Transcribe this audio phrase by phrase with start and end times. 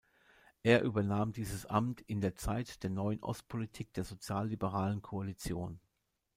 [0.63, 5.79] Er übernahm dieses Amt in der Zeit der neuen Ostpolitik der sozial-liberalen Koalition.